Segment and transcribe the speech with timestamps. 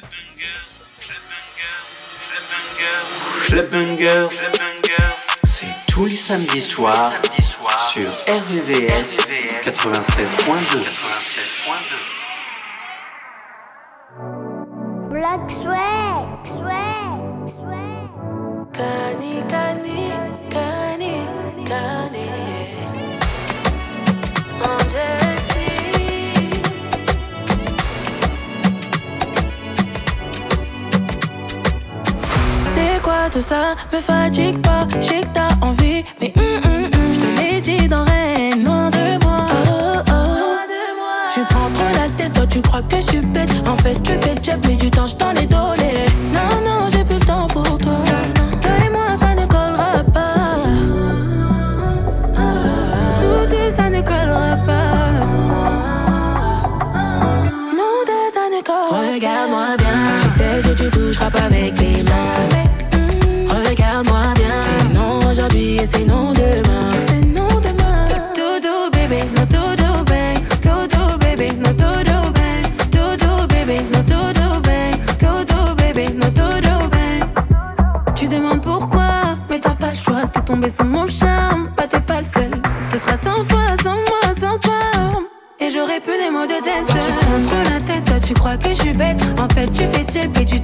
[0.00, 2.04] Club Bungers, club Bungers,
[3.46, 7.12] club Bungers Club Bungers C'est tous les samedis soirs
[7.76, 9.18] sur RVS
[9.62, 10.78] 96.2
[33.28, 34.86] tout ça me fatigue pas.
[34.96, 38.64] Je sais que t'as envie, mais mm, mm, mm, je te l'ai dit dans Rennes,
[38.64, 39.46] loin de moi.
[39.50, 40.12] Oh, oh.
[40.12, 40.56] oh.
[41.32, 43.50] Tu prends trop la tête, toi tu crois que je suis bête.
[43.66, 45.79] En fait, tu fais que j'ai pris du temps, je t'en ai donné.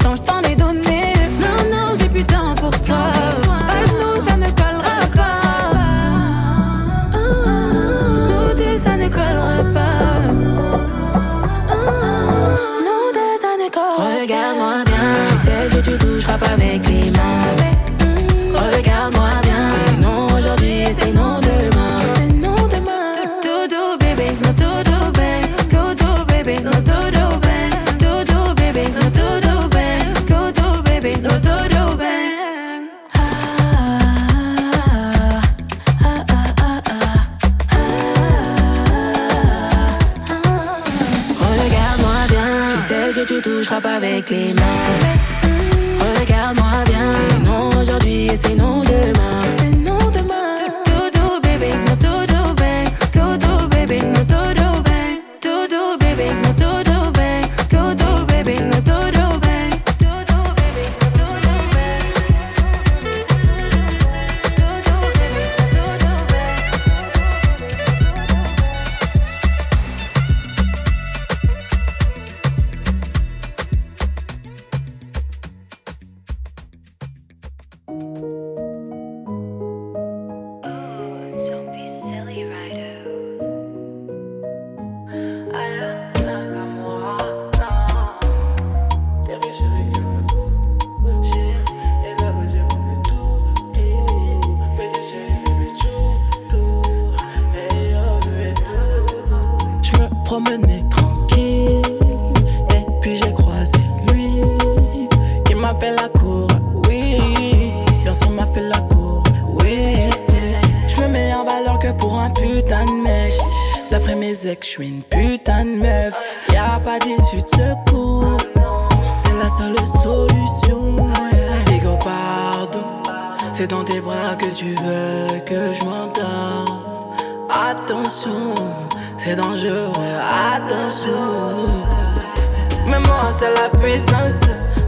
[0.07, 0.36] Quand je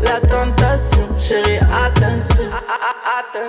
[0.03, 2.45] la tentation, chérie, attention.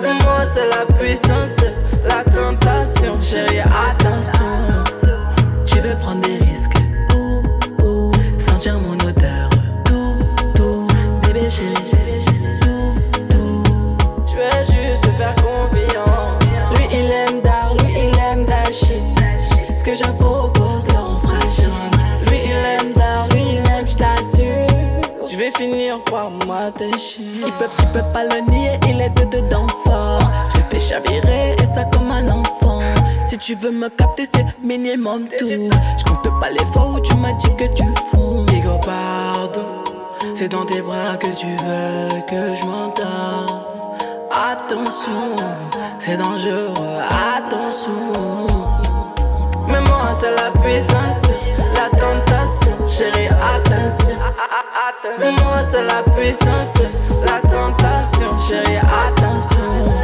[0.00, 1.56] Mais moi, c'est la puissance,
[2.04, 4.84] la tentation, chérie, attention.
[5.64, 6.79] Je vais prendre des risques.
[26.78, 30.20] Il peut, il peut pas le nier, il est dedans fort.
[30.54, 32.80] J'ai fait chavirer et ça comme un enfant.
[33.26, 35.48] Si tu veux me capter, c'est minimum tout.
[35.48, 38.44] Je compte pas les fois où tu m'as dit que tu fonds.
[38.46, 39.66] Digo, pardon,
[40.34, 43.66] c'est dans tes bras que tu veux que je m'endors.
[44.32, 45.36] Attention,
[45.98, 46.98] c'est dangereux,
[47.36, 48.46] attention.
[49.66, 51.22] Mais moi, c'est la puissance.
[51.74, 51.89] La
[52.88, 54.16] chérie, attention.
[55.18, 56.74] Le moi, c'est la puissance,
[57.24, 60.00] la tentation, chérie, attention.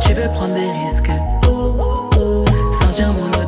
[0.00, 1.10] Je veux prendre des risques,
[1.48, 2.44] oh, oh.
[2.72, 3.45] sans dire mon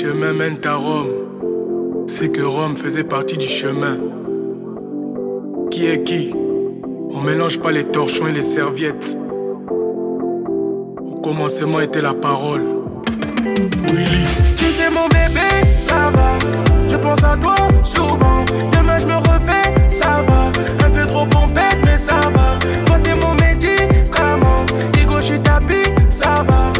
[0.00, 3.98] Chemin mènent à Rome, c'est que Rome faisait partie du chemin.
[5.72, 6.32] Qui est qui?
[7.10, 9.18] On mélange pas les torchons et les serviettes.
[9.68, 12.62] Au commencement était la parole.
[13.92, 14.24] Willy.
[14.56, 15.48] Tu sais mon bébé,
[15.80, 16.38] ça va.
[16.88, 18.44] Je pense à toi souvent.
[18.72, 20.52] Demain je me refais, ça va.
[20.86, 22.56] Un peu trop pompette, mais ça va.
[22.86, 24.64] Toi t'es mon médicament.
[24.92, 26.72] Digo, je suis tapis, ça va.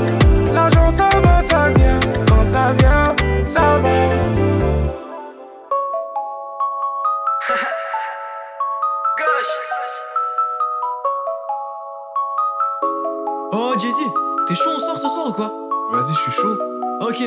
[0.54, 1.77] L'argent, ça va, ça va.
[14.48, 15.52] T'es chaud, on sort ce soir ou quoi?
[15.92, 16.56] Vas-y, je suis chaud.
[17.00, 17.22] Ok,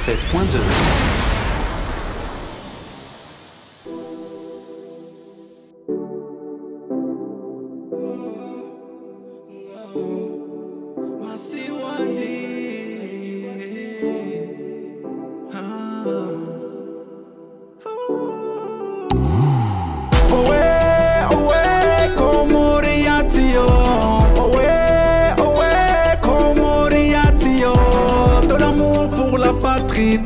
[0.00, 0.59] 96.2.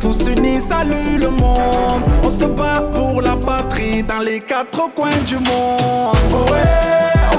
[0.01, 2.03] tous unis, salut le monde.
[2.23, 6.17] On se bat pour la patrie dans les quatre coins du monde.
[6.33, 6.63] Owe,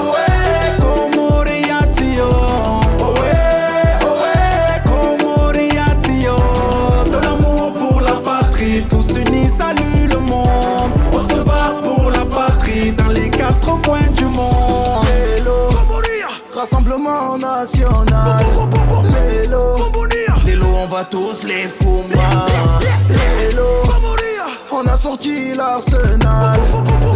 [0.00, 0.26] owe,
[0.80, 2.28] komoriatio.
[3.00, 3.32] Owe,
[4.02, 4.34] owe,
[4.84, 6.36] komoriatio.
[7.10, 10.90] De l'amour pour la patrie, tous unis, salut le monde.
[11.12, 15.06] On se bat pour la patrie dans les quatre coins du monde.
[16.54, 18.44] Rassemblement national.
[19.04, 19.90] Lélo,
[20.96, 21.68] va tous les.
[23.10, 23.68] Lélo,
[24.72, 26.58] on a sorti l'arsenal.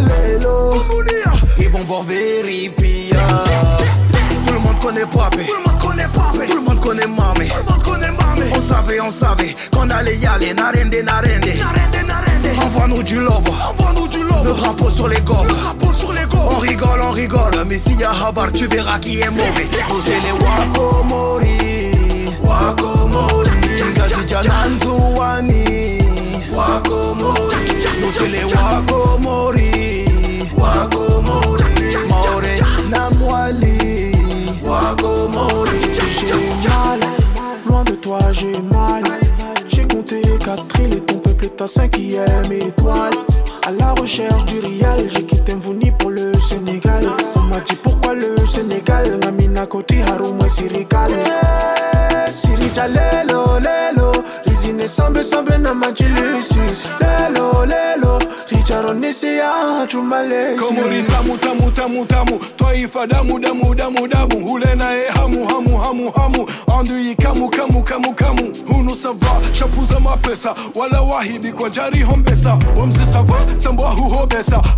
[0.08, 0.84] Lélo,
[1.58, 3.18] ils vont voir Veripia.
[4.44, 5.46] Tout le monde connaît Papé.
[6.46, 7.48] Tout le monde connaît Mamé.
[8.54, 10.52] On savait, on savait qu'on allait y aller.
[10.52, 11.52] Narende, narende.
[12.62, 13.50] Envoie-nous du love.
[14.44, 15.76] Le drapeau sur les gaufres.
[16.34, 17.64] On rigole, on rigole.
[17.66, 19.68] Mais s'il y a Habar, tu verras qui est mauvais.
[19.88, 22.28] Nous c'est les Wakomori.
[22.42, 23.49] Wakomori.
[24.30, 25.98] Kingazi Jananzuani.
[28.54, 30.06] Wakomori.
[30.56, 31.96] Wakomori.
[32.08, 32.54] Maore
[32.88, 34.14] Namwali.
[34.64, 35.80] Wakomori.
[36.20, 37.00] J'ai mal,
[37.66, 39.02] loin de toi j'ai mal.
[39.68, 43.12] J'ai compté 4 îles et ton peuple est ta cinquième étoile.
[43.66, 47.04] À la recherche du rial, j'ai quitté Mvouni pour le Sénégal.
[47.36, 51.10] On m'a dit pourquoi le Sénégal, Namina Koti Haroumwe Sirikal.
[52.30, 53.29] Sirija lelo lelo,
[54.88, 56.58] Rizine sambe na majilisi.
[57.00, 58.18] Lelo lelo,
[61.38, 64.46] tamu tamu tamu twaifa damu damu damu damu.
[64.46, 66.48] Hule naye hamu hamu hamu hamu.
[66.78, 68.52] Andui kamu kamu kamu kamu
[69.02, 72.58] sava shapuza mapesa wala wahidi kwa jari hombesa.
[72.76, 73.94] Wamzi sava tambwa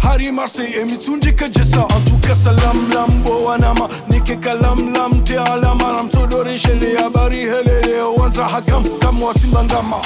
[0.00, 3.88] hari marse emitsunji kajesa antuka salam lambo wanama.
[4.08, 5.92] Nike kalam lam te alama.
[5.92, 8.02] Namsodore shele habari helele.
[8.18, 9.96] Wanza hakam kam watimbangama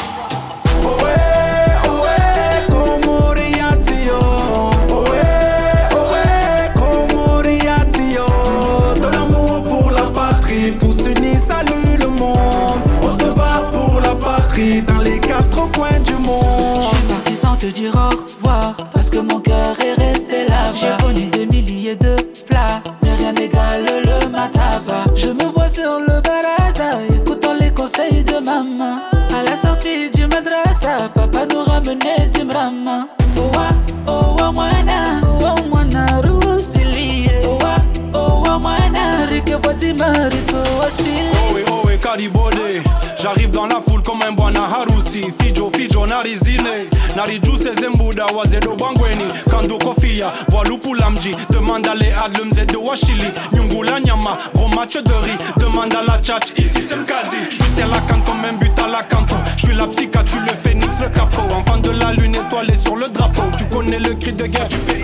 [0.84, 1.16] Owe,
[10.78, 11.85] tous unis, salut
[14.56, 16.82] dans les quatre coins du Je monde.
[16.82, 20.64] suis parti sans te dire au revoir Parce que mon cœur est resté là.
[20.80, 22.16] J'ai connu des milliers de
[22.48, 25.04] plats Mais rien n'égale le mataba.
[25.14, 29.00] Je me vois sur le baraza Écoutant les conseils de maman.
[29.38, 33.08] À la sortie du madrasa Papa nous ramenait du mrama.
[33.36, 33.68] Owa,
[34.10, 37.76] owa mwana Owa mwana rusilie Owa,
[38.18, 42.82] owa mwana Rike boti marito wasili Owe owe karibode
[43.26, 45.26] J'arrive dans la foule comme un bwana harusi.
[45.40, 49.24] Fijo fijo narizine Narijuse zembuda wazedo bangweni.
[49.50, 54.94] Kando kofia Voilupula mji Demande à Léad le mzee de Washili Nyungula nyama Gros match
[54.94, 55.36] de riz.
[55.56, 57.36] Demande à la tchatch Ici c'est Mkazi.
[57.50, 59.34] J'suis la canne comme un but à la canto.
[59.56, 61.52] J'suis la psychiatre, j'suis le phénix, le capot.
[61.52, 63.42] Enfant de la lune étoilée sur le drapeau.
[63.58, 65.02] Tu connais le cri de guerre du pays.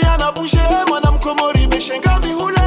[0.00, 0.58] Rien n'a bougé,
[2.20, 2.61] Bihoulé.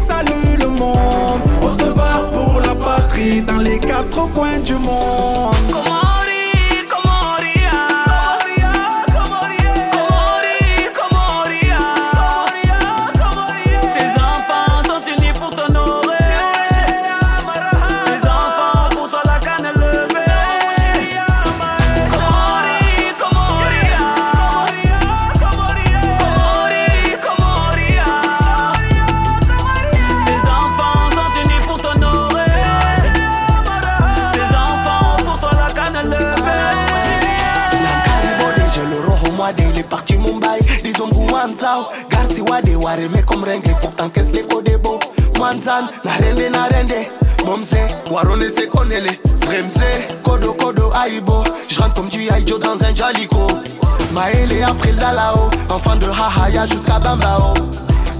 [0.00, 1.42] Salut le monde.
[1.62, 5.89] On se bat pour la patrie dans les quatre coins du monde.
[43.00, 44.98] Wareme comme renge, faut que les kodebo.
[45.38, 47.08] Mwanzan, narende narende.
[47.46, 47.78] Momse,
[48.10, 49.10] warone se konele.
[49.40, 51.44] Fremse, kodo kodo aibo.
[51.68, 53.46] J'rentre comme du Aïjo dans un jalico.
[54.12, 57.54] Maëlé après la lao, enfant de Hahaya jusqu'à Bambao.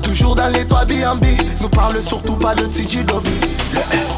[0.02, 1.25] Toujours dans les toits B&B,
[1.60, 3.30] nous parle surtout pas de Tiji Dobi.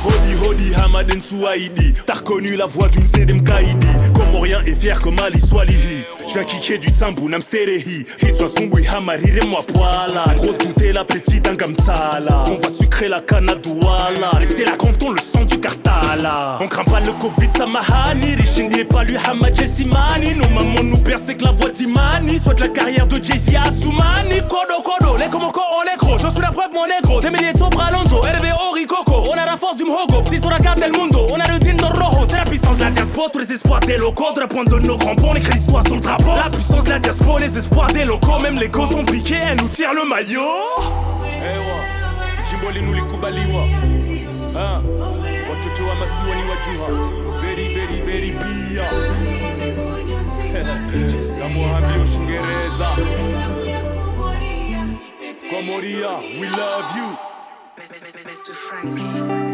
[0.04, 5.16] Hodi Hodi Hamaden Souaïdi T'as reconnu la voix d'une Sedem Kaidi Comorien et fier comme
[5.21, 6.00] Ali Swalihi
[6.33, 12.57] viens kicker du tsambu namsterehi hitwa sumbui hamarire mwapwala gros douter la petite angamtsala on
[12.57, 16.85] va sucrer la canne à douala laissez la canton le sang du cartala on craint
[16.85, 21.53] pas le covid samahani richindi pas lui hamad jessimani nos mamans nous percent que la
[21.53, 22.39] voix d'Imani.
[22.39, 24.41] Soit la carrière de Jay-Z à Soumani.
[24.49, 26.19] Kodo kodo les encore on les gros.
[26.19, 27.21] J'en suis la preuve mon négro.
[27.21, 30.59] Des milliers de Sopralonzo RVO Ricoco on a la force du mhogo petit sur la
[30.59, 31.27] carte del mundo.
[31.31, 32.27] On a le dindo rojo.
[32.29, 33.29] C'est la puissance de la diaspora.
[33.33, 34.33] Tous les espoirs des locaux.
[34.35, 36.91] De la pointe de nos crampons on écrit l'histoire sur le drapeau la puissance de
[36.91, 40.05] la diaspora les espoirs des locaux même les gosses sont piqués elle nous tire le
[40.09, 40.41] maillot
[41.45, 41.79] Ewa,
[42.50, 43.64] jimboli nulikubaliwa
[44.57, 44.81] Ah,
[45.50, 46.88] watoto wa masiwa ni wajuha
[47.41, 48.85] very very very pia
[51.41, 52.88] kamuhambia ushingereza
[55.50, 56.09] komoria
[56.41, 57.17] we love you
[58.83, 59.51] Hello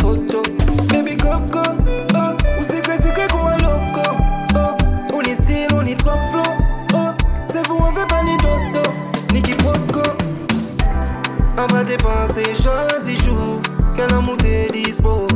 [0.00, 0.42] photo.
[0.88, 4.02] Baby, go, oh Ou c'est que c'est que qu'on a loco
[4.56, 4.76] oh.
[5.12, 6.52] On on est trop flow
[6.94, 6.96] oh.
[7.52, 8.90] C'est vous, on fait pas ni dodo.
[9.32, 10.02] Ni quiproquo
[11.58, 13.60] On va dépenser gentil jour
[13.96, 15.26] Quel amour t'es dispo.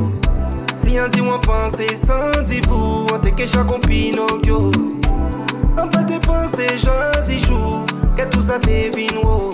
[0.75, 4.73] Si un dit moi penser sans dire vous On t'est que chaque Pinocchio
[5.79, 9.51] on peut dépenser gentil jour Que tout ça devine wow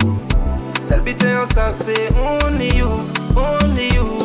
[0.83, 2.09] Celle bite en sac c'est
[2.45, 2.87] only you
[3.35, 4.18] Only you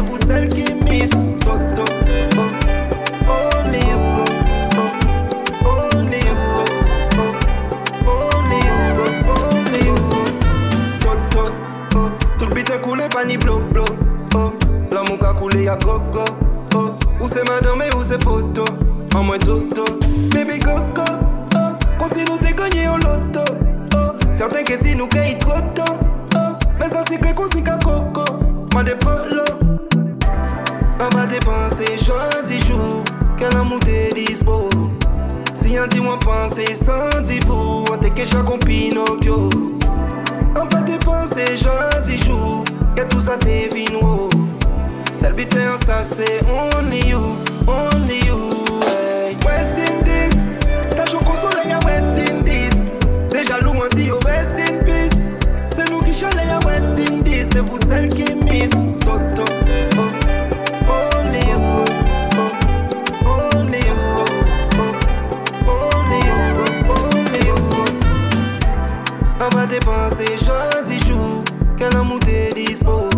[0.00, 1.10] vous celle qui miss
[1.40, 1.84] Toto
[12.82, 13.84] Coulé pas ni blo blo.
[14.34, 14.52] Oh
[14.90, 16.24] L'amour qu'a coulé à go go.
[16.74, 18.64] Oh Où c'est madame et où c'est photo
[19.14, 19.84] En moins toto.
[20.32, 21.02] Baby go go.
[21.54, 21.58] Oh
[21.98, 23.44] Qu'on si nous t'es gagné au loto.
[23.94, 25.94] Oh Certains que si nous caillent trop tôt.
[26.36, 28.24] Oh Mais ça c'est que qu'on s'y coco.
[28.72, 29.59] Moi des polos.
[31.00, 33.04] Polo On va dépenser gentil jour
[33.38, 34.68] Quel amour t'es dispo?
[35.54, 39.50] Si un dit moi penser sans dire vous On t'es que chaque Pinocchio
[40.60, 42.64] on peut dépenser gentil jour
[42.96, 44.28] Que tout ça devine wow
[45.16, 47.36] Celle bite en sac c'est only you
[47.68, 48.36] Only you
[48.82, 49.36] hey.
[49.46, 50.36] West Indies
[50.96, 52.80] Sachant qu'on soleil à West Indies.
[53.30, 55.28] Déjà loup on dit au West in peace
[55.70, 58.70] C'est nous qui chalez à West Indies C'est vous celles qui miss
[59.04, 59.44] Toto.
[59.46, 59.69] oh.
[70.20, 71.44] Va dépenser gentil jour
[71.76, 73.08] Quel amour t'es dispo?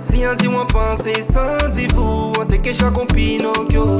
[0.00, 3.98] Si un dit moi penser sans dire vous On t'est que chaque Pinocchio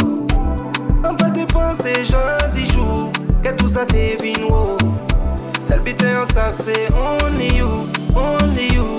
[1.04, 3.10] On va dépenser gentil jour
[3.42, 4.76] Que tout ça devine wow
[5.64, 8.97] Celle bite en sac c'est only you Only you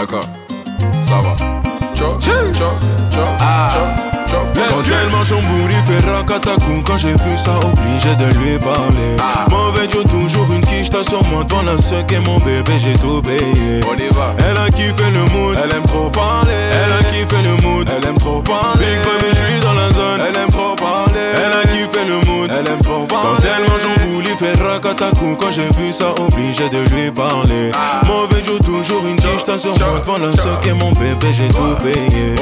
[0.00, 0.24] d'accord,
[1.00, 1.36] ça va.
[1.94, 2.54] Chop, chop,
[3.10, 4.07] chop, ah, chop, chop.
[4.30, 9.16] Quand elle mange son bourri, fait rakatakou Quand j'ai vu ça, obligé de lui parler.
[9.50, 12.94] Mauvais Joe, toujours une quiche, t'as sur moi Devant la suck et mon bébé, j'ai
[12.94, 13.80] tout payé.
[13.88, 14.34] On y va.
[14.38, 16.52] Elle a kiffé le mood, elle aime trop parler.
[16.72, 18.84] Elle a kiffé le mood, elle aime trop parler.
[18.84, 21.32] Big baby, je suis dans la zone, elle aime trop parler.
[21.34, 23.38] Elle a kiffé le mood, elle aime trop parler.
[23.40, 27.70] Quand elle mange son bourri, fait rakatakou Quand j'ai vu ça, obligé de lui parler.
[28.06, 31.48] Mauvais Joe, toujours une quiche, t'as sur moi Devant la suck et mon bébé, j'ai
[31.48, 32.34] tout payé.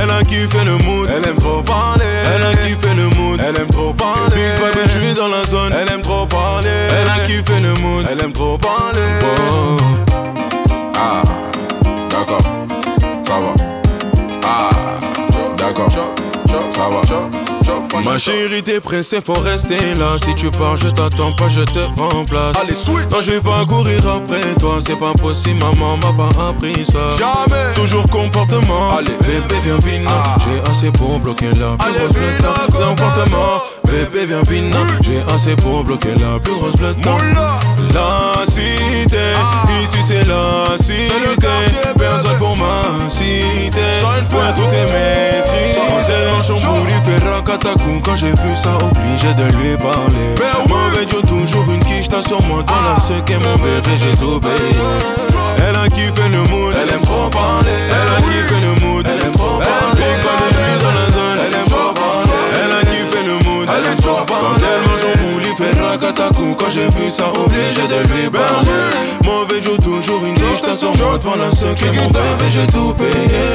[0.00, 2.04] Elle a kiffé le mood, elle aime trop parler.
[2.34, 4.34] Elle a kiffé le mood, elle aime trop parler.
[4.34, 6.68] Big baby, je suis dans la zone, elle aime trop parler.
[6.90, 9.00] Elle a kiffé le mood, elle aime trop parler.
[9.22, 10.35] Oh.
[18.16, 20.16] Ma chérie, t'es pressée, faut rester là.
[20.16, 22.56] Si tu pars, je t'attends pas, je te remplace.
[22.56, 23.10] Allez, switch.
[23.10, 27.10] Non, je vais pas courir après toi, c'est pas possible, maman m'a pas appris ça.
[27.18, 27.74] Jamais.
[27.74, 28.96] Toujours comportement.
[28.96, 30.22] Allez, bébé, viens bina.
[30.38, 32.54] J'ai assez pour bloquer la plus grosse blette là.
[32.72, 33.62] Comportement.
[33.84, 34.78] Bébé, viens bina.
[35.02, 36.96] J'ai assez pour bloquer la plus grosse blette.
[37.96, 39.16] La cité,
[39.80, 41.48] ici c'est la cité.
[41.98, 43.80] Personne pour m'inciter.
[44.04, 46.20] Ouais, tout est maîtrisé.
[46.46, 48.02] Chambouli fait rakatakou.
[48.04, 50.34] Quand j'ai vu ça, obligé de lui parler.
[50.68, 52.62] Mauvais Joe, toujours une quiche, t'as sur moi.
[52.64, 54.82] Toi, là, ce qu'est mon bébé, j'ai tout payé.
[55.66, 57.70] Elle a kiffé le mood, elle aime trop parler.
[57.88, 60.12] Elle a kiffé le mood, elle aime trop parler.
[60.22, 62.28] Quand je suis dans la zone, elle aime trop parler.
[62.62, 64.44] Elle a kiffé le mood, elle aime trop parler.
[64.44, 65.15] Quand elle mange
[65.56, 66.54] fait rakatakou.
[66.58, 68.70] Quand j'ai vu ça, obligé de lui parler.
[69.24, 71.18] Mauvais Joe, toujours une niche, t'as sur moi.
[71.18, 73.54] Devant la qu'est mon bébé, j'ai tout payé.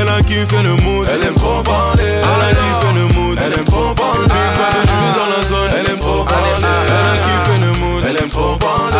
[0.00, 2.02] Elle a kiffé le mood, elle aime trop parler.
[2.04, 4.28] Elle a kiffé le mood, elle aime trop parler.
[4.28, 6.50] Quand je suis dans la zone, elle aime trop parler.
[6.60, 8.96] Elle a kiffé le mood, elle aime trop parler.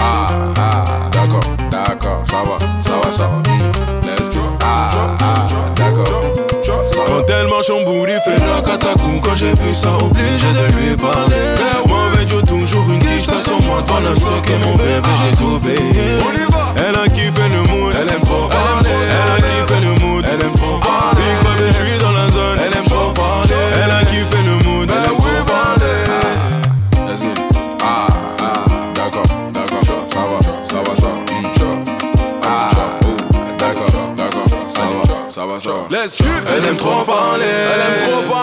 [0.00, 3.87] Ah, ah, d'accord, d'accord, ça va, ça va, ça va.
[7.08, 9.20] Quand elle marche en bout, il fait rakatakou.
[9.22, 11.54] Quand j'ai vu ça, obligé de lui parler.
[11.86, 13.82] Mauvais Joe, toujours une quiche, t'as sur moi.
[13.86, 16.18] Toi, ce qu'est mon bébé, j'ai tout payé.
[16.76, 17.57] Elle a kiffé le
[35.90, 36.18] Let's.
[36.46, 38.37] Elle aime trop parler, elle aime trop parler,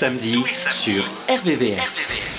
[0.00, 2.29] tous les samedis sur RVVS.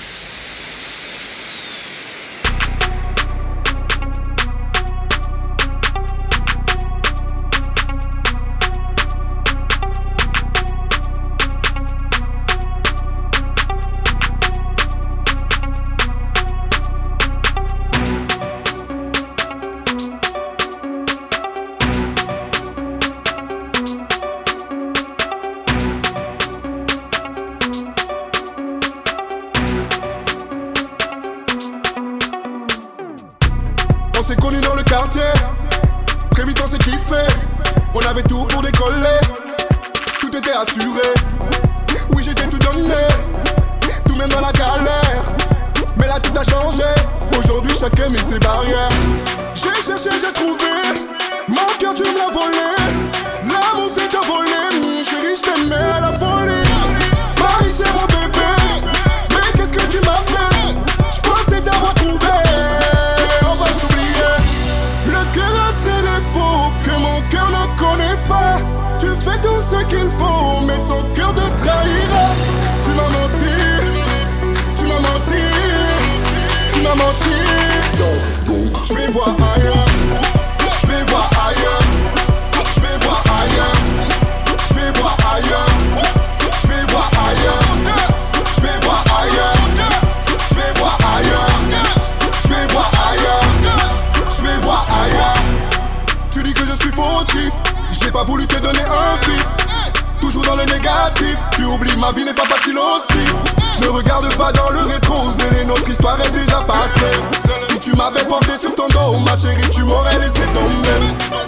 [101.72, 103.26] oublie, ma vie n'est pas facile aussi.
[103.74, 105.28] Je ne regarde pas dans le rétro,
[105.60, 107.20] et notre histoire est déjà passée.
[107.68, 110.98] Si tu m'avais porté sur ton dos, ma chérie, tu m'aurais laissé tomber.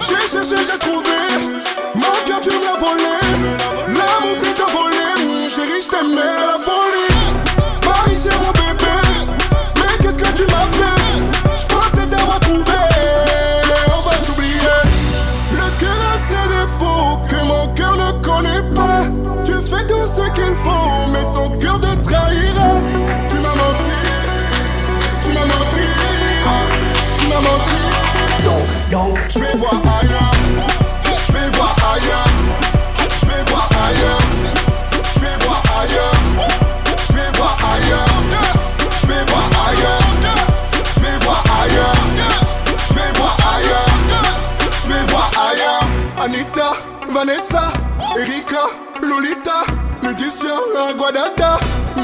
[0.01, 1.64] J'ai cherché, j'ai trouvé.
[28.95, 30.33] Je vais voir ailleurs,
[31.27, 32.29] je vais voir ailleurs,
[33.19, 34.19] je vais voir ailleurs,
[35.13, 36.13] je vais voir ailleurs,
[37.09, 38.07] je vais voir ailleurs,
[39.01, 39.99] je vais voir ailleurs,
[40.95, 41.95] je vais voir ailleurs,
[42.87, 43.97] je vais voir ailleurs,
[44.81, 45.87] je vais voir ailleurs.
[46.23, 46.77] Anita,
[47.11, 47.73] Vanessa,
[48.17, 48.63] Erika,
[49.03, 49.65] Lolita,
[50.05, 50.55] Laetitia,
[50.91, 51.59] Aguadada.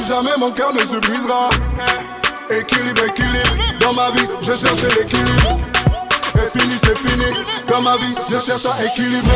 [0.09, 1.51] Jamais mon cœur ne se brisera.
[2.51, 3.79] Équilibre, équilibre.
[3.79, 5.61] Dans ma vie, je cherche l'équilibre.
[6.61, 7.25] C'est fini, c'est fini.
[7.69, 9.31] Dans ma vie, je cherche à équilibrer.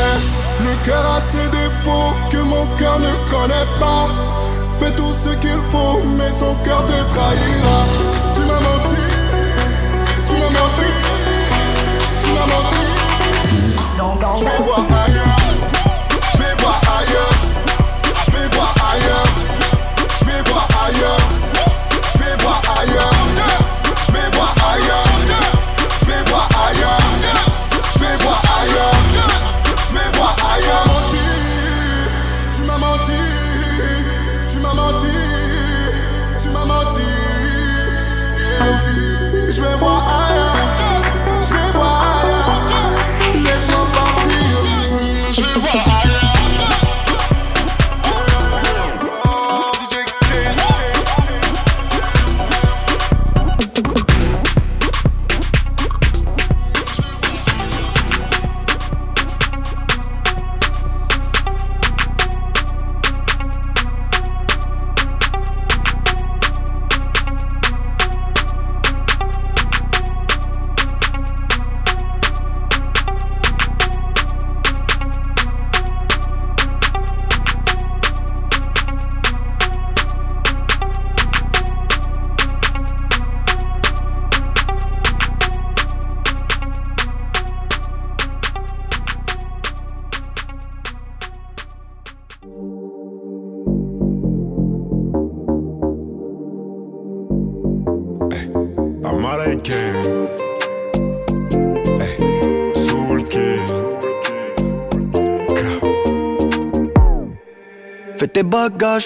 [0.60, 4.08] Le cœur a ses défauts que mon cœur ne connaît pas.
[4.78, 7.78] Fais tout ce qu'il faut, mais son cœur te trahira.
[8.34, 9.02] Tu m'as menti,
[10.26, 10.90] tu m'as menti,
[12.20, 12.84] tu m'as menti.
[14.36, 14.84] Je vais voir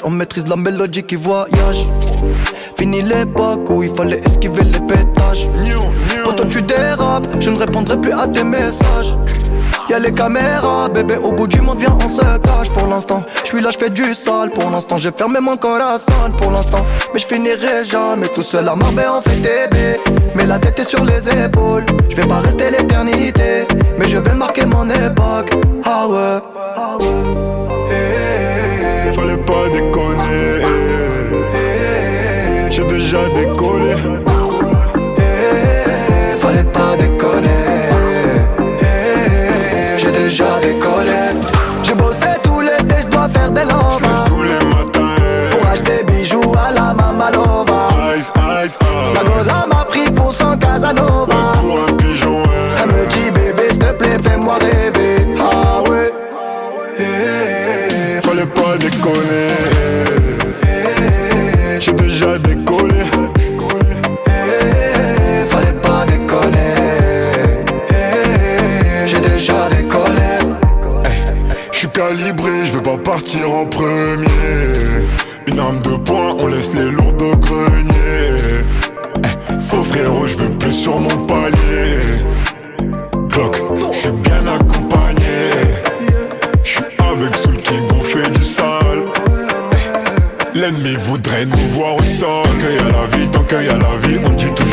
[0.05, 1.87] on maîtrise la mélodie qui voyage.
[2.77, 5.48] Fini l'époque où il fallait esquiver les pétages.
[6.24, 9.16] Quand tu dérapes, je ne répondrai plus à tes messages.
[9.88, 13.22] Y'a les caméras, bébé, au bout du monde, viens, on se cache pour l'instant.
[13.42, 14.96] Je suis là, je fais du sale pour l'instant.
[14.98, 16.85] J'ai fermé mon corazon pour l'instant.
[17.14, 19.77] Mais je finirai jamais tout seul à Marbella, on fait TB.
[20.35, 21.87] Mais la tête est sur les épaules.
[22.11, 23.66] Je vais pas rester l'éternité,
[23.98, 25.51] mais je vais marquer mon époque.
[25.85, 27.48] Ah ouais.
[29.49, 30.61] Pas déconner.
[32.71, 33.95] J'ai déjà décollé.
[36.39, 37.49] Fallait pas déconner.
[39.97, 41.41] J'ai déjà décollé.
[41.83, 44.27] J'ai bossé tout l'été, je dois faire des lovas.
[44.27, 45.17] tous les matins.
[45.51, 47.89] Pour acheter bijoux à la Mamalova.
[48.19, 48.31] Ice,
[48.67, 48.79] ice,
[49.15, 51.53] La goza m'a pris pour son Casanova.
[51.63, 52.43] Pour un pigeon,
[52.83, 54.88] Elle me dit bébé, s'il te plaît, fais-moi rêver.
[61.81, 62.94] J'ai déjà décollé.
[65.49, 66.75] Fallait pas déconner.
[69.07, 70.31] J'ai déjà décollé.
[71.73, 74.27] Je suis calibré, je veux pas partir en premier.
[75.47, 78.64] Une arme de poing, on laisse les lourds au grenier.
[79.61, 82.18] Faux frérot, je veux plus sur mon palier.
[91.09, 92.44] Voudrait nous voir au sol.
[92.61, 94.67] Y a la vie, tant qu'il y a la vie, on dit toujours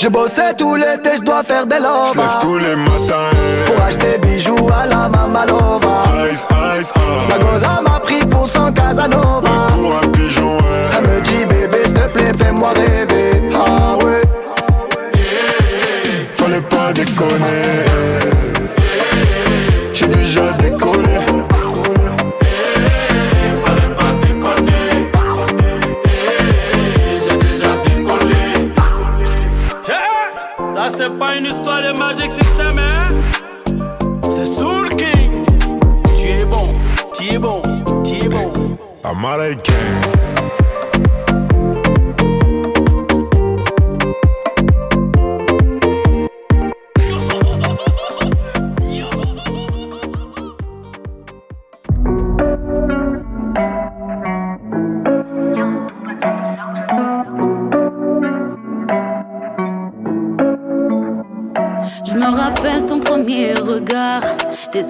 [0.00, 1.84] J'ai bossé tout l'été, je dois faire des J'lève
[2.16, 2.38] lovas.
[2.40, 3.36] tous les matins.
[3.66, 6.04] Pour acheter bijoux à la Mamalova.
[6.32, 6.46] ice,
[6.80, 6.90] ice,
[7.28, 9.50] La goza m'a pris pour son Casanova.
[9.74, 10.62] Pour un pigeon, ouais.
[10.96, 13.09] Elle me dit bébé, s'il te plaît, fais-moi rêver.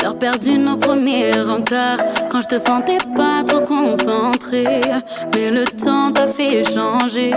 [0.04, 2.04] Heures perdues, nos premiers encarts.
[2.30, 3.42] Quand je te sentais pas
[5.50, 7.32] le temps t'a fait changer.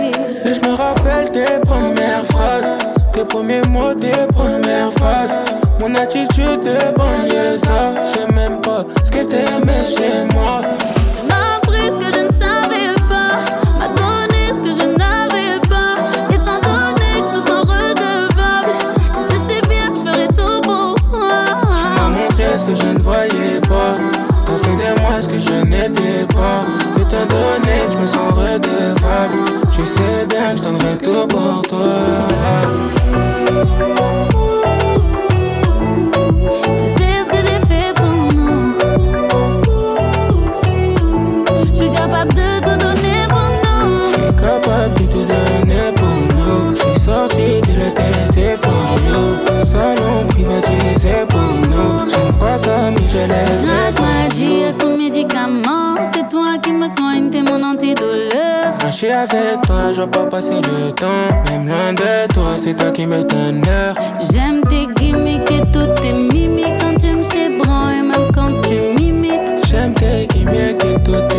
[42.24, 44.06] Capable de tout donner pour nous.
[44.06, 46.72] Je suis capable de te donner pour nous.
[46.72, 49.64] Je suis sorti de l'ETC for you.
[49.64, 52.10] Salon privatisé pour nous.
[52.10, 55.96] J'aime pas ça, mais je laisse Chaque maladie a son médicament.
[56.12, 58.76] C'est toi qui me soigne, t'es mon antidouleur.
[58.80, 61.30] Quand je suis avec toi, je veux pas passer le temps.
[61.50, 63.96] Même loin de toi, c'est toi qui me donne l'heure.
[64.32, 68.74] J'aime tes gimmicks et toutes tes mimiques quand tu me chébranles et même quand tu
[68.96, 69.66] m'imites.
[69.66, 71.33] J'aime tes gimmicks et toutes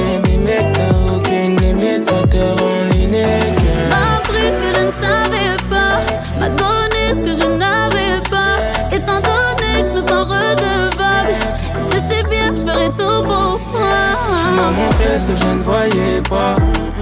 [14.39, 16.55] Tu m'as montré ce que je ne voyais pas.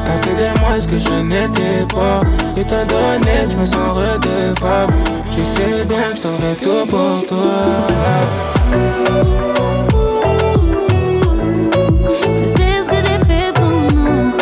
[0.06, 2.22] T'as fait de moi ce que je n'étais pas.
[2.58, 4.94] Étant donné que je me sens redevable,
[5.32, 7.38] tu sais bien que je donnerai tout pour toi.
[12.38, 14.34] Tu sais ce que j'ai fait pour nous.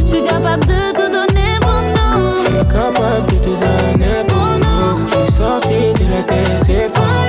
[0.00, 2.38] Je suis capable de tout donner pour nous.
[2.38, 5.08] Je suis capable de te donner pour nous.
[5.08, 7.26] Je suis sorti de la TC for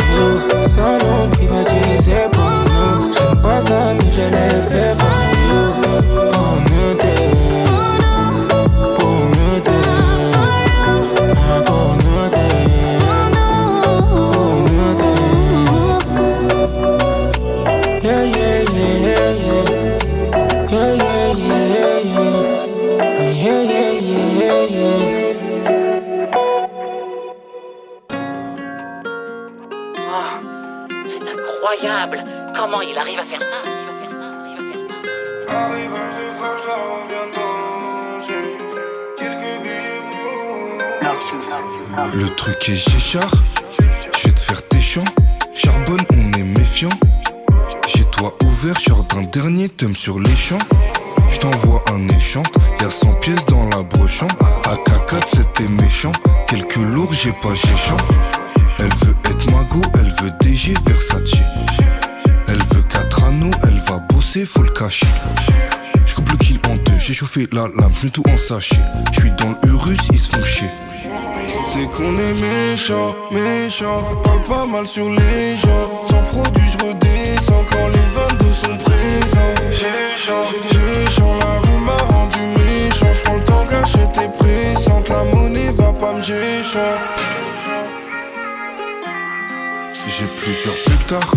[0.51, 0.56] you.
[32.89, 34.95] Il arrive à faire ça Il va faire ça, il va faire ça.
[35.49, 38.45] Arrivage de frappe, ça revient danger.
[39.17, 40.01] Quelques billets
[42.13, 43.31] Le truc est Géchard,
[44.17, 45.03] je vais te faire tes champs.
[45.53, 46.89] Charbonne, on est méfiant.
[47.87, 48.75] J'ai toi ouvert,
[49.13, 50.57] d'un dernier thème sur les champs.
[51.31, 52.43] Je t'envoie un échant,
[52.81, 54.27] y'a 100 pièces dans la brochant.
[54.63, 56.11] AK4 c'était méchant,
[56.47, 57.97] quelques lourds j'ai pas géchant.
[58.79, 61.41] Elle veut être mago, elle veut DG Versace.
[63.27, 65.07] Elle veut 4 anneaux, elle va bosser, faut le cacher.
[66.05, 68.77] Je coupe le kill en deux, j'ai chauffé la lame, tout en sachet.
[69.13, 70.69] Je suis dans le Urus, ils se font chier.
[71.67, 74.03] C'est qu'on est méchant, méchant.
[74.23, 76.07] Parle pas mal sur les gens.
[76.09, 78.07] Sans produit, je redescends quand les
[78.39, 79.55] 22 sont présents.
[79.71, 80.45] J'ai chaud.
[81.39, 83.13] La rue m'a rendu méchant.
[83.13, 85.09] J'prends le temps, gâcher tes présentes.
[85.09, 86.21] La monnaie va pas me.
[90.07, 91.33] J'ai plusieurs pétards,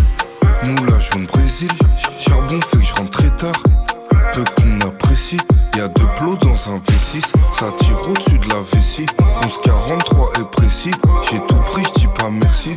[0.69, 1.71] moulage jaune Brésil,
[2.19, 3.53] charbon fait que je rentre très tard.
[4.35, 5.39] Peu qu'on apprécie,
[5.77, 9.07] y a deux plots dans un V6, ça tire au-dessus de la vessie.
[9.43, 10.91] 1143 est précis,
[11.29, 12.77] j'ai tout pris, je dis pas merci.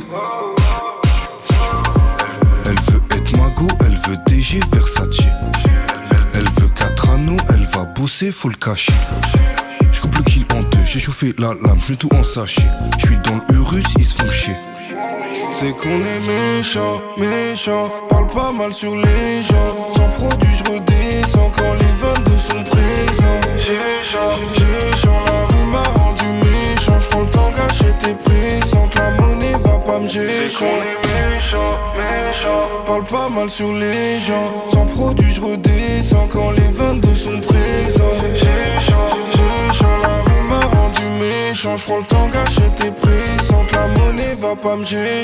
[2.66, 5.28] Elle veut être mago, elle veut DG Versace.
[6.36, 8.94] Elle veut 4 anneaux, elle va bosser, faut le cacher.
[9.92, 12.68] Je coupe le kill en deux, j'ai chauffé la lame, mets tout en sachet.
[12.98, 14.56] Je suis dans le Urus, ils se font chier.
[15.56, 17.88] C'est qu'on est méchant, méchant.
[18.10, 19.94] Parle pas mal sur les gens.
[19.96, 23.42] Sans produit, je redescends quand les 22 sont présents.
[23.56, 27.00] J'ai chaud, la rue m'a rendu méchant.
[27.00, 27.52] J'prends le temps
[28.00, 28.96] tes présentes.
[28.96, 30.50] La monnaie va pas me gérer.
[30.50, 32.68] C'est qu'on est méchant, méchant.
[32.88, 34.52] Parle pas mal sur les gens.
[34.72, 38.18] Sans produit, je redescends quand les 22 sont présents.
[38.34, 40.33] J'ai chaud, la rue
[40.94, 41.78] rendu méchant.
[41.78, 43.72] J'prends le temps gâcher tes présentes.
[43.72, 45.24] La monnaie va pas me gérer.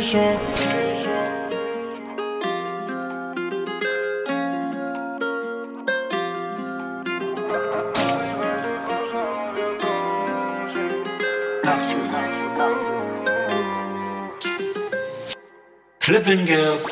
[16.00, 16.88] Club Bungers,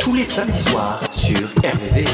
[0.00, 2.06] tous les samedis soirs sur RVV.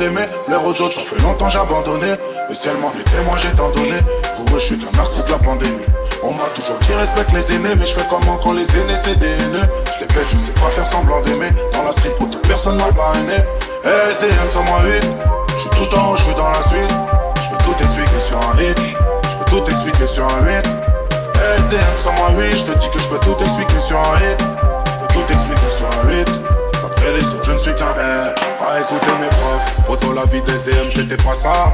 [0.00, 0.26] D'aimer.
[0.48, 2.14] Aux autres, ça fait longtemps j'ai abandonné.
[2.48, 4.00] Le ciel m'en est témoin, j'ai tant donné.
[4.34, 5.84] Pour eux, je suis qu'un artiste de la pandémie.
[6.22, 9.16] On m'a toujours dit respecte les aînés, mais je fais comment quand les aînés c'est
[9.16, 9.68] des haineux.
[9.94, 11.50] Je les baisse, je sais pas faire semblant d'aimer.
[11.72, 13.36] Dans la street, pour toute personne m'a parrainé.
[13.84, 15.02] SDM sur moi 8.
[15.54, 16.94] Je suis tout en haut, je suis dans la suite.
[17.42, 18.78] Je peux tout expliquer sur un hit.
[18.78, 20.52] Je peux tout expliquer sur un 8.
[21.58, 22.56] SDM sur moi 8.
[22.56, 24.40] Je te dis que je peux tout expliquer sur un hit.
[24.40, 26.59] Je peux tout expliquer sur un 8.
[27.00, 28.34] Autres, je ne suis qu'un R.
[28.68, 29.64] À écouter mes profs.
[29.86, 31.72] Poto, la vie d'SDM, c'était pas ça.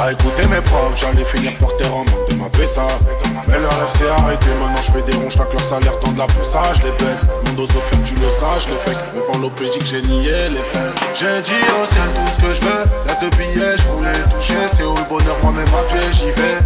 [0.00, 2.86] À écouter mes profs, j'allais finir porter en manque de ma ça
[3.48, 6.18] Mais le rêve s'est arrêté, maintenant je fais des ronds, j'tacle leur salaire, tant de
[6.18, 7.22] la ça je les baisse.
[7.46, 8.96] Mon dos ferme, tu le je les fais.
[9.14, 10.94] Devant l'OPJ que j'ai nié les faits.
[11.14, 14.54] J'ai dit au ciel tout ce que je veux, laisse de billets, je voulais toucher.
[14.72, 16.58] C'est où le bonheur, moi-même à pied, j'y vais.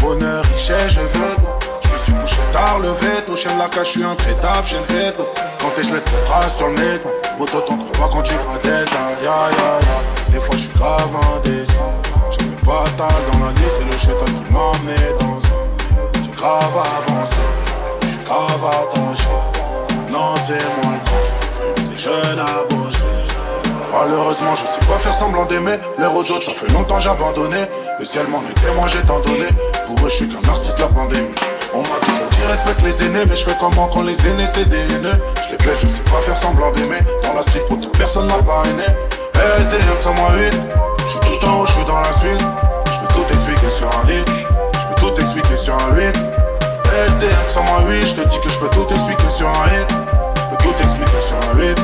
[0.00, 1.36] Bonheur, richesse, je veux.
[1.84, 4.84] Je me suis couché tard, levé, au chien la cage, je suis intraitable, j'ai le
[4.84, 5.14] fait.
[5.60, 7.19] Quand je laisse mes traces sur le nez.
[7.40, 8.92] Poto, t'en trouves pas quand tu vas d'être,
[9.24, 10.30] ya ya ya.
[10.30, 11.72] Des fois, je suis grave indécis
[12.66, 15.48] fatal dans la nuit, c'est le chétan qui m'a amené dans ça.
[16.22, 17.36] J'ai grave avancé,
[18.02, 19.28] je suis grave attaché.
[19.88, 23.06] Maintenant c'est moi le temps jeunes à bosser.
[23.90, 25.78] Malheureusement, je sais pas faire semblant d'aimer.
[25.98, 27.64] L'air aux autres, ça fait longtemps j'ai abandonné.
[27.98, 29.46] Le ciel m'en est témoin, j'ai tant donné.
[29.86, 31.30] Pour eux, je suis qu'un artiste de la pandémie.
[31.72, 34.68] On m'a toujours dit respecte les aînés, mais je fais comment quand les aînés c'est
[34.68, 35.18] des haineux?
[35.62, 37.00] Je sais pas faire semblant d'aimer.
[37.22, 38.82] Dans la street, pour personne m'a parrainé.
[39.34, 40.52] SDM sur moi 8.
[40.98, 42.44] Je suis tout en haut, je suis dans la suite.
[42.86, 44.28] Je peux tout expliquer sur un hit.
[44.28, 46.02] Je peux tout expliquer sur un 8.
[47.08, 48.06] SDM sur moi 8.
[48.06, 49.88] Je te dis que je peux tout expliquer sur un hit.
[49.90, 51.78] Je peux tout expliquer sur un 8.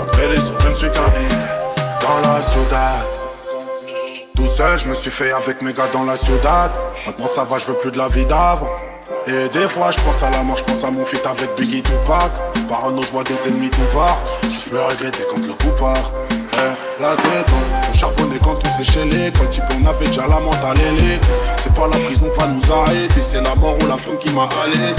[0.00, 1.38] Après les autres, je ne suis qu'un hit.
[2.00, 3.06] Dans la ciudad.
[4.34, 6.70] Tout seul, je me suis fait avec mes gars dans la ciudad.
[7.06, 8.68] Maintenant ça va, je veux plus de la vie d'avant.
[9.26, 11.82] Et des fois je pense à la mort, je pense à mon feat avec Biggie
[11.82, 12.32] Tupac.
[12.68, 14.18] Parano je vois des ennemis tout part.
[14.42, 16.10] Je peux regretter quand le coup part.
[16.58, 20.78] Eh, La tête, on charbonnait quand on chez l'école Type on avait déjà la mentale
[21.58, 24.30] C'est pas la prison qui va nous arrêter C'est la mort ou la femme qui
[24.30, 24.94] m'a allé.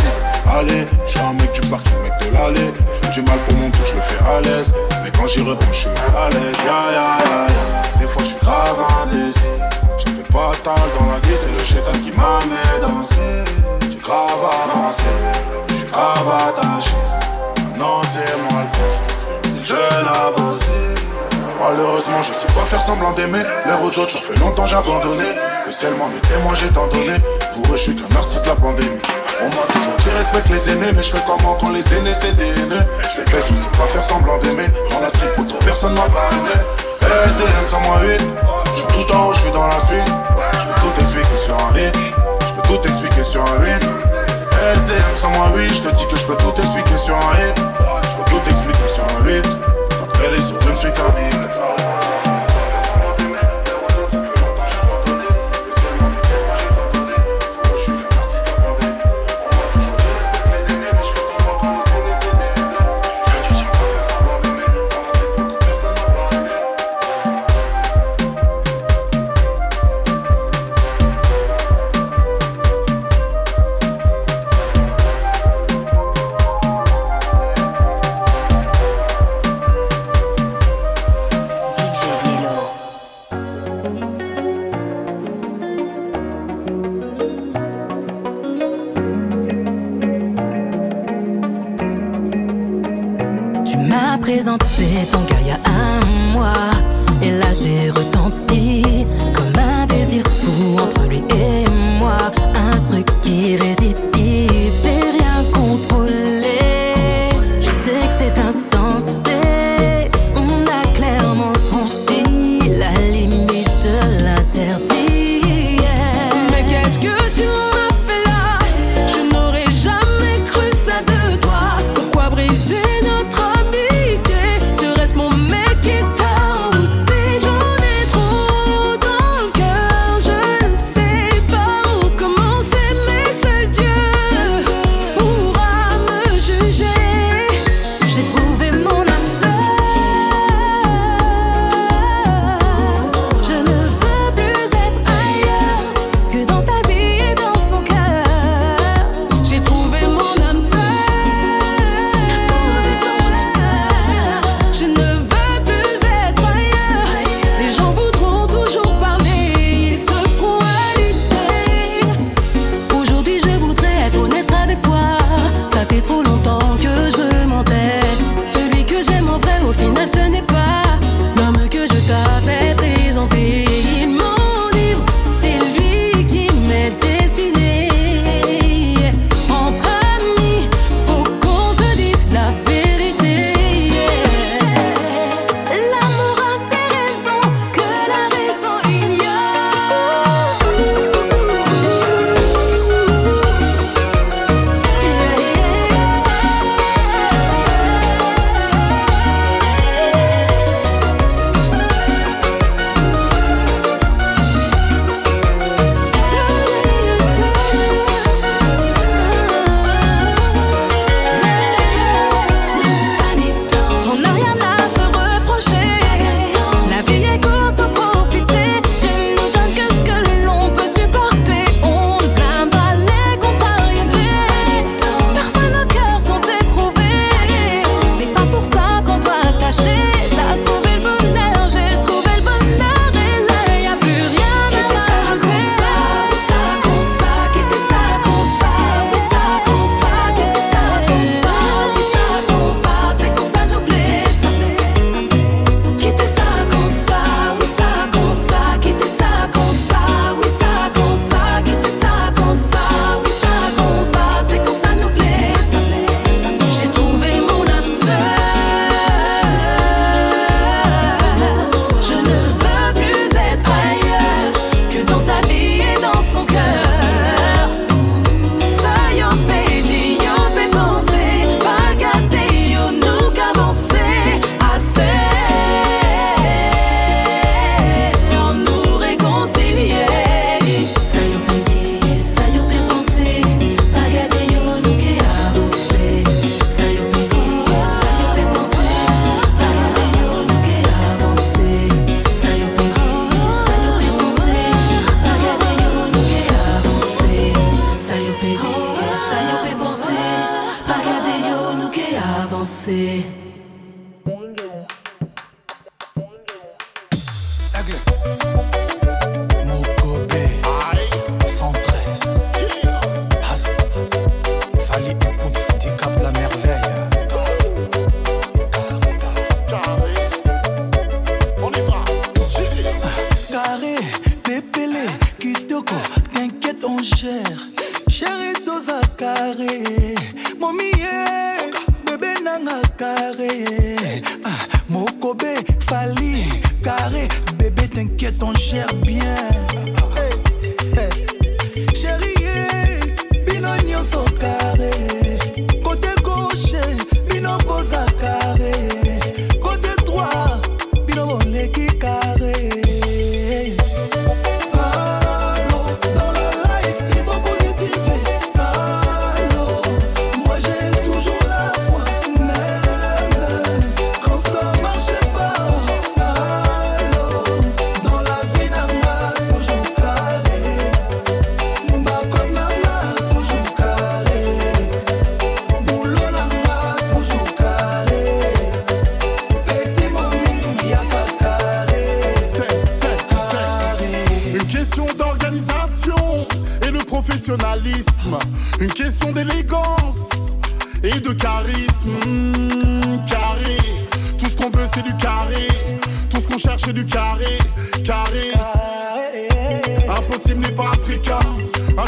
[0.47, 3.69] Allez, je un mec du parc, mec de l'allée Je fais du mal pour mon
[3.71, 4.71] tour, je le fais à l'aise.
[5.03, 6.55] Mais quand j'y reprends, je suis mal à l'aise.
[6.65, 9.39] Ya ya ya Des fois je suis grave indécis.
[9.97, 13.46] J'ai fait pas tal dans la vie, c'est le chétan qui m'a mis danser J'ai
[14.07, 15.03] grave avancé,
[15.67, 16.95] je suis grave attaché.
[17.65, 20.71] Maintenant c'est moi le jeune à bosser
[21.59, 23.43] Malheureusement je sais pas faire semblant d'aimer.
[23.65, 27.17] L'air aux autres ça fait longtemps j'ai Le ciel m'en est témoin j'ai tant donné.
[27.53, 28.97] Pour eux je suis qu'un artiste de la pandémie.
[29.41, 32.35] On m'a toujours dit respecte les aînés Mais je fais comment quand les aînés c'est
[32.37, 32.85] des haineux?
[33.11, 34.69] Je les baisse je sais pas faire semblant d'aimer.
[34.89, 36.55] Dans la street pour personne m'a parrainé
[37.01, 38.21] SDM sur moi 8
[38.67, 40.07] Je suis tout en haut je suis dans la suite.
[40.53, 42.06] Je peux tout expliquer sur un hit Je
[42.68, 46.36] tout expliquer sur un 8 SDM sur moi 8 Je te dis que je peux
[46.36, 47.55] tout expliquer sur un hit.
[47.55, 49.45] Je peux tout expliquer sur un 8
[50.03, 51.96] Après les autres je ne suis qu'un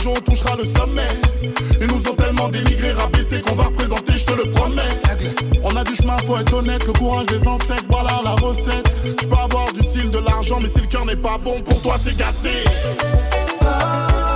[0.08, 1.02] on touchera le sommet.
[1.82, 4.82] Ils nous ont tellement dénigrés, rabaissés qu'on va représenter, je te le promets.
[5.64, 9.02] On a du chemin, faut être honnête, le courage des ancêtres, voilà la recette.
[9.18, 11.82] Tu peux avoir du style, de l'argent, mais si le cœur n'est pas bon, pour
[11.82, 12.64] toi c'est gâté.
[13.62, 14.29] Ah.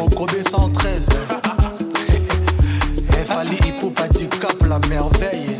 [0.00, 1.28] Coco B113.
[3.26, 5.59] Fali Hippopaticap, la merveille.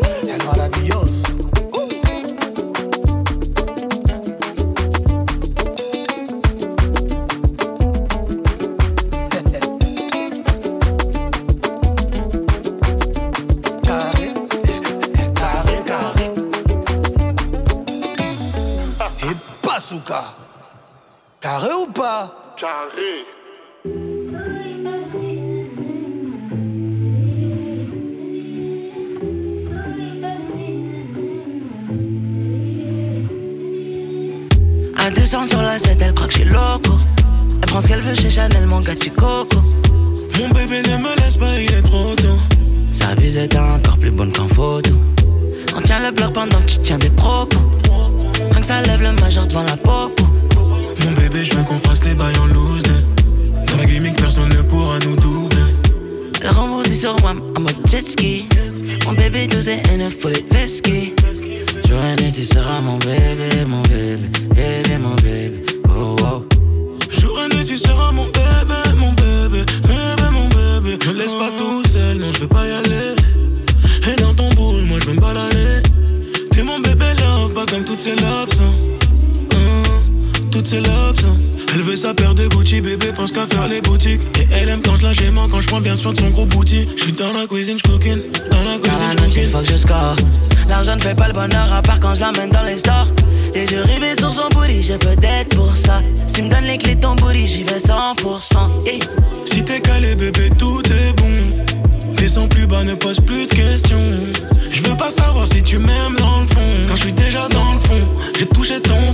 [108.71, 109.13] Touché ton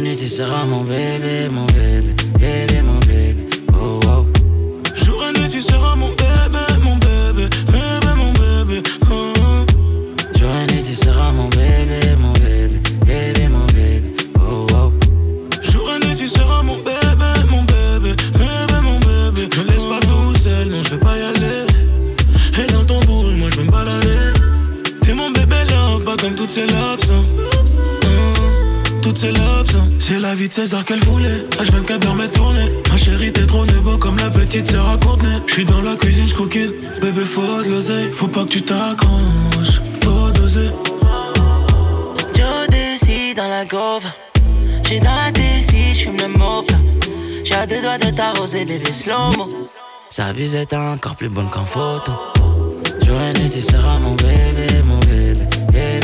[0.00, 3.03] nuit, tu seras mon bébé, mon bébé, bébé, mon bébé.
[30.48, 31.46] De César qu'elle voulait.
[31.58, 32.70] H24 heures m'est tourné.
[32.90, 35.38] Ma chérie, t'es trop nouveau comme la petite sœur à Courtenay.
[35.46, 36.72] J'suis dans la cuisine, j'coquine.
[37.00, 38.10] Bébé, faut de l'oseille.
[38.12, 40.70] Faut pas que tu t'accroches, faut doser.
[42.36, 44.04] Joe décide dans la gauve.
[44.84, 46.76] J'suis dans la DC, j'fume le mocha.
[47.44, 49.46] J'ai à deux doigts de t'arroser, bébé slow-mo.
[50.08, 52.12] Sa bise est encore plus bonne qu'en photo.
[53.06, 56.03] Jour et nuit, tu seras mon bébé, mon bébé, bébé, mon bébé.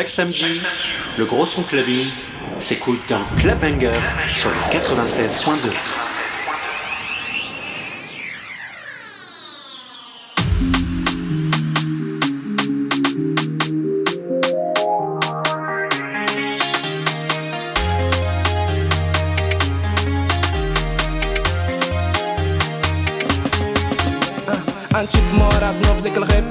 [0.00, 0.46] Chaque samedi,
[1.18, 2.08] le gros son clubbing
[2.58, 3.90] s'écoute dans Club Bangers
[4.32, 5.68] sur le 96.2.
[24.94, 26.44] Un chick morado, não fazer aquele rap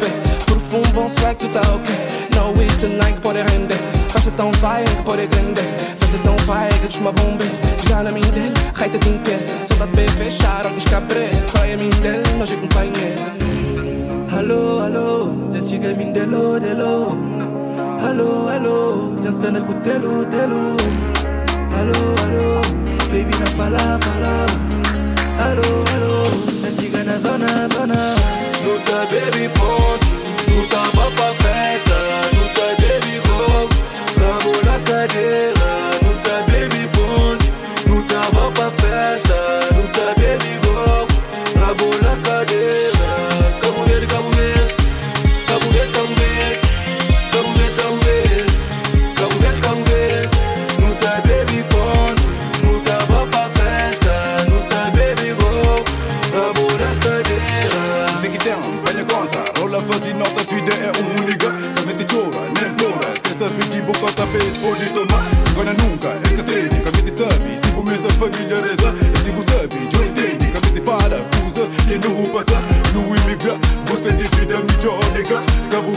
[0.46, 2.29] Profundo, bom swag, tu tá ok No way
[2.80, 3.78] tonight que pode render
[4.10, 7.46] Festa tão vai que pode entender Festa tão vai que desma bombe.
[7.88, 11.96] Já na minha dele, reita de inteiro Saudade bem fechar, olhos cabre Vai a minha
[12.02, 12.92] dele, nós acompanha
[14.32, 17.18] Alô, alô, já chega a mim delo, delo
[18.08, 20.76] Alô, alô, já está na cutelo, delo
[21.72, 22.62] Alô, alô,
[23.12, 24.46] baby na fala, fala.
[25.40, 26.30] Alô, alô,
[26.62, 28.16] já chega na zona, zona.
[28.66, 31.39] Luta baby ponte, luta papai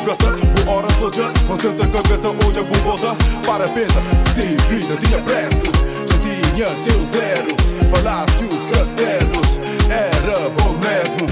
[0.02, 1.84] Rüzgası Bu ara sıcak Konsentre
[2.28, 3.14] onde ocak bu voda
[3.46, 4.00] Para pesa
[4.34, 5.66] se vida tinha preço
[6.06, 7.62] Já tinha teus zeros
[7.94, 9.58] Palácios, castelos
[9.90, 11.26] Era bom mesmo.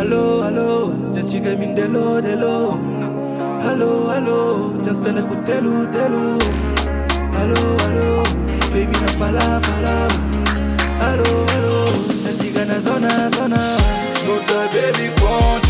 [0.00, 2.78] Alô, alô Já cheguei me delo, delo.
[3.70, 6.38] Alô, alô Já estou na cutelo, delo
[7.40, 8.22] Alô, alô
[8.70, 10.08] Baby na fala, fala.
[11.10, 11.92] Alô, alô
[12.24, 13.76] Já chega na zona, zona.
[14.26, 14.36] Não
[14.72, 15.65] baby conta.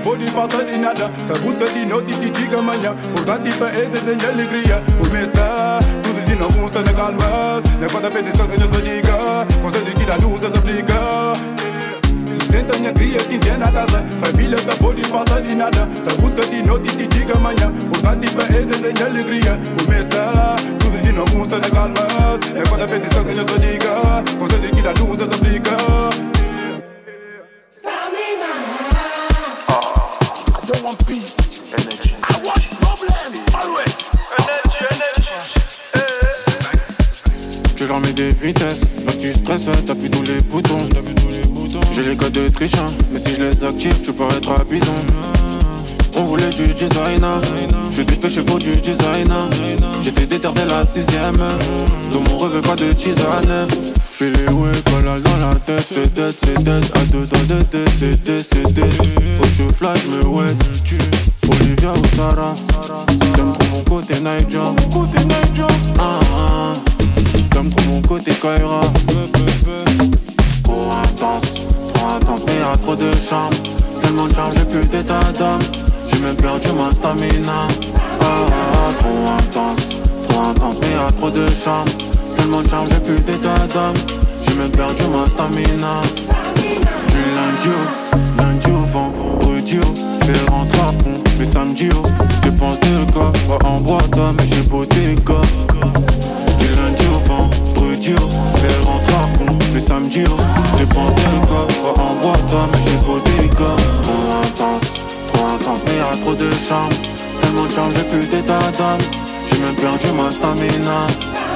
[0.00, 3.98] De falta de nada Tá busca de noite e de dia amanhã Portanto, tipo, esse
[3.98, 7.60] sem alegria Começar tudo de novo, está na calma.
[7.78, 11.36] Na conta petição que nos diga Conselhos que dá luz a aplicar
[12.26, 14.04] Sustenta minha cria que tem na casa.
[14.20, 18.20] Família acabou de falta de nada Tá busca de noite e de dia amanhã Portanto,
[18.20, 21.94] tipo, esse sem alegria Começar tudo de novo, está na calma.
[22.54, 26.09] Na conta petição que nos diga Conselhos que dá luz a aplicar
[38.42, 41.80] vitesses, là tu stresses, t'appuies tous les boutons, t'appuies tous les boutons.
[41.92, 44.94] J'ai les codes de trichant, mais si je les active, tu peux être bidon.
[46.16, 47.40] On voulait du designer,
[47.90, 49.48] je suis chez pour du designer.
[50.02, 51.38] J'étais déter dès la sixième,
[52.12, 53.68] dans mon rêve pas de tisane.
[54.12, 57.62] J'suis les ouais, collal dans la tête, c'est dead, c'est dead, à deux doigts de
[57.70, 58.92] décédé, c'est dead.
[59.40, 60.52] Oh, je flash, me ouais,
[61.48, 62.54] Olivia ou Sarah,
[63.34, 65.68] t'aimes trop mon côté Niger, côté Niger,
[65.98, 66.89] ah ah.
[67.50, 68.80] T'aimes trop mon côté Kaira,
[70.62, 71.62] trop intense,
[71.94, 73.54] trop intense, mais y'a trop de charme.
[74.00, 75.60] Tellement de j'ai plus d'état d'âme.
[76.08, 77.66] J'ai même perdu ma stamina.
[78.20, 79.96] Ah, ah, ah, trop intense,
[80.28, 81.88] trop intense, mais y'a trop de charme.
[82.36, 83.94] Tellement de j'ai plus d'état d'âme.
[84.46, 86.02] J'ai même perdu ma stamina.
[87.08, 91.20] Du lundi au, lundi au vendredi au, j'fais rentrer à fond.
[91.38, 92.02] Mais samedi au,
[92.36, 93.32] j'dépense des gars.
[93.48, 95.16] Pas en boîte, mais j'ai beau des.
[98.00, 99.58] Du lundi au vendredi au, j'fais rentrer à fond.
[99.74, 100.36] Mais samedi au,
[100.76, 101.46] j'dépense des.
[101.94, 103.76] Pas en boîte, mais j'ai beau des gars.
[104.02, 106.92] Trop intense, trop intense, mais y'a trop de charme.
[107.40, 109.00] Tellement de charme, j'ai plus d'état d'âme.
[109.48, 111.06] J'ai même perdu ma stamina.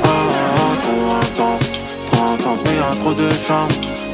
[0.02, 0.12] Ah, ah,
[0.56, 1.80] ah, trop intense,
[2.12, 3.70] trop intense, mais y'a trop de charme.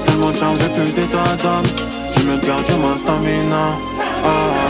[0.06, 1.66] Tellement de charme, j'ai plus d'état d'âme.
[2.14, 3.74] J'ai même perdu ma stamina.
[4.22, 4.69] Ah, ah,